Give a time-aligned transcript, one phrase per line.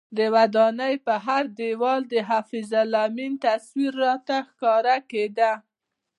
[0.17, 5.51] د ودانۍ پر هر دیوال د حفیظ الله امین تصویر راته ښکاره کېده.